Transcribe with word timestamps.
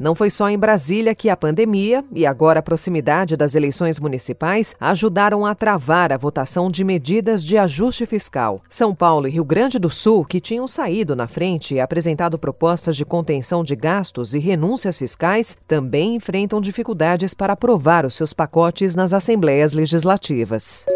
Não 0.00 0.14
foi 0.14 0.30
só 0.30 0.48
em 0.48 0.58
Brasília 0.58 1.14
que 1.14 1.28
a 1.28 1.36
pandemia 1.36 2.02
e 2.10 2.24
agora 2.24 2.60
a 2.60 2.62
proximidade 2.62 3.36
das 3.36 3.54
eleições 3.54 4.00
municipais 4.00 4.74
ajudaram 4.80 5.44
a 5.44 5.54
travar 5.54 6.10
a 6.10 6.16
votação 6.16 6.70
de 6.70 6.82
medidas 6.82 7.44
de 7.44 7.58
ajuste 7.58 8.06
fiscal. 8.06 8.62
São 8.70 8.94
Paulo 8.94 9.28
e 9.28 9.32
Rio 9.32 9.44
Grande 9.44 9.78
do 9.78 9.90
Sul, 9.90 10.24
que 10.24 10.40
tinham 10.40 10.66
saído 10.66 11.14
na 11.14 11.28
frente 11.28 11.74
e 11.74 11.80
apresentado 11.80 12.38
propostas 12.38 12.96
de 12.96 13.04
contenção 13.04 13.62
de 13.62 13.76
gastos 13.76 14.34
e 14.34 14.38
renúncias 14.38 14.96
fiscais, 14.96 15.58
também 15.68 16.14
enfrentam 16.14 16.62
dificuldades 16.62 17.34
para 17.34 17.52
aprovar 17.52 18.06
os 18.06 18.14
seus 18.14 18.32
pacotes 18.32 18.94
nas 18.94 19.12
assembleias 19.12 19.74
legislativas. 19.74 20.86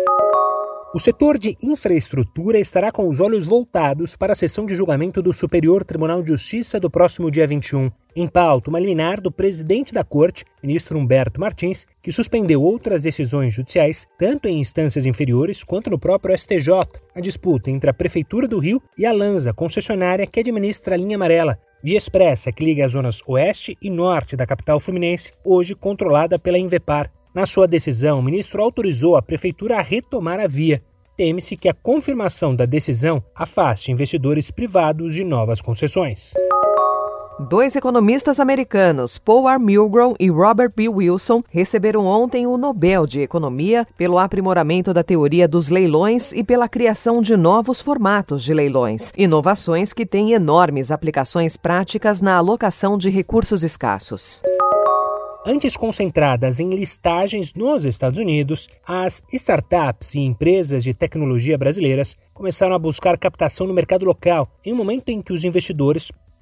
O 0.95 1.01
setor 1.01 1.39
de 1.39 1.57
infraestrutura 1.61 2.57
estará 2.57 2.93
com 2.93 3.09
os 3.09 3.19
olhos 3.19 3.49
voltados 3.49 4.15
para 4.15 4.33
a 4.33 4.37
sessão 4.37 4.65
de 4.65 4.77
julgamento 4.77 5.21
do 5.21 5.33
Superior 5.33 5.85
Tribunal 5.85 6.23
de 6.23 6.29
Justiça 6.29 6.79
do 6.79 6.89
próximo 6.89 7.33
dia 7.33 7.49
21. 7.49 7.91
Em 8.15 8.29
pauta, 8.29 8.71
uma 8.71 8.79
liminar 8.79 9.21
do 9.21 9.33
presidente 9.33 9.93
da 9.93 10.05
Corte, 10.05 10.45
ministro 10.63 10.97
Humberto 10.97 11.41
Martins, 11.41 11.85
que 12.01 12.13
suspendeu 12.13 12.63
outras 12.63 13.03
decisões 13.03 13.53
judiciais, 13.53 14.07
tanto 14.17 14.47
em 14.47 14.61
instâncias 14.61 15.05
inferiores 15.05 15.65
quanto 15.65 15.91
no 15.91 15.99
próprio 15.99 16.39
STJ, 16.39 16.71
a 17.13 17.21
disputa 17.21 17.73
entre 17.73 17.91
a 17.91 17.93
Prefeitura 17.93 18.47
do 18.47 18.61
Rio 18.61 18.81
e 18.97 19.05
a 19.05 19.11
Lanza, 19.11 19.53
concessionária 19.53 20.29
que 20.29 20.39
administra 20.39 20.95
a 20.95 20.97
linha 20.97 21.17
amarela, 21.17 21.59
via 21.83 21.99
expressa 21.99 22.53
que 22.53 22.65
liga 22.65 22.87
as 22.87 22.93
zonas 22.93 23.21
oeste 23.27 23.77
e 23.83 23.91
norte 23.91 24.37
da 24.37 24.47
capital 24.47 24.79
fluminense, 24.79 25.33
hoje 25.45 25.75
controlada 25.75 26.39
pela 26.39 26.57
Invepar. 26.57 27.11
Na 27.35 27.47
sua 27.47 27.67
decisão, 27.67 28.21
o 28.21 28.23
ministro 28.23 28.63
autorizou 28.63 29.17
a 29.17 29.23
prefeitura 29.23 29.77
a 29.77 29.83
retomar 29.83 30.39
a 30.39 30.47
via. 30.47 30.81
Teme-se 31.17 31.57
que 31.57 31.69
a 31.69 31.75
confirmação 31.75 32.55
da 32.55 32.65
decisão 32.65 33.21
afaste 33.35 33.91
investidores 33.91 34.53
privados 34.53 35.13
de 35.13 35.25
novas 35.25 35.61
concessões. 35.61 36.35
Dois 37.51 37.75
economistas 37.75 38.39
americanos, 38.39 39.19
Paul 39.19 39.49
R. 39.49 39.59
Milgrom 39.59 40.15
e 40.21 40.31
Robert 40.31 40.73
B. 40.77 40.89
Wilson, 40.89 41.43
receberam 41.51 42.07
ontem 42.07 42.47
o 42.47 42.57
Nobel 42.57 43.05
de 43.05 43.19
Economia 43.19 43.85
pelo 43.99 44.17
aprimoramento 44.17 44.95
da 44.95 45.03
teoria 45.03 45.49
dos 45.49 45.69
leilões 45.69 46.31
e 46.31 46.45
pela 46.45 46.69
criação 46.69 47.21
de 47.21 47.37
novos 47.37 47.81
formatos 47.81 48.45
de 48.45 48.55
leilões, 48.55 49.13
inovações 49.17 49.93
que 49.93 50.07
têm 50.07 50.31
enormes 50.31 50.93
aplicações 50.93 51.57
práticas 51.57 52.23
na 52.23 52.37
alocação 52.37 52.97
de 52.97 53.11
recursos 53.11 53.65
escassos. 53.65 54.41
Antes 55.47 55.77
concentradas 55.77 56.59
em 56.59 56.71
listagens 56.71 57.53
nos 57.53 57.85
Estados 57.85 58.19
Unidos, 58.19 58.67
as 58.87 59.23
startups 59.31 60.15
e 60.15 60.21
empresas 60.21 60.83
de 60.83 60.95
tecnologia 60.95 61.59
brasileiras 61.59 62.17
começaram 62.33 62.75
a 62.75 62.79
buscar 62.79 63.19
captação 63.19 63.67
no 63.67 63.75
mercado 63.75 64.07
local, 64.07 64.49
em 64.65 64.73
um 64.73 64.77
momento 64.77 65.11
em 65.11 65.21
que 65.21 65.35
os 65.35 65.45
investidores 65.45 66.11